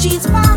[0.00, 0.49] she's fine.